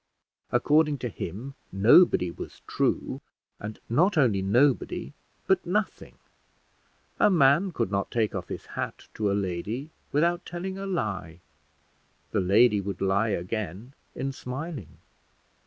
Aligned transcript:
According 0.51 0.97
to 0.97 1.09
him 1.09 1.53
nobody 1.71 2.31
was 2.31 2.63
true, 2.65 3.21
and 3.59 3.77
not 3.87 4.17
only 4.17 4.41
nobody, 4.41 5.13
but 5.45 5.63
nothing; 5.63 6.15
a 7.19 7.29
man 7.29 7.71
could 7.71 7.91
not 7.91 8.09
take 8.09 8.33
off 8.33 8.47
his 8.47 8.65
hat 8.73 9.09
to 9.13 9.31
a 9.31 9.37
lady 9.37 9.91
without 10.11 10.43
telling 10.43 10.75
a 10.79 10.87
lie; 10.87 11.39
the 12.31 12.41
lady 12.41 12.81
would 12.81 12.99
lie 12.99 13.29
again 13.29 13.93
in 14.15 14.31
smiling. 14.31 14.97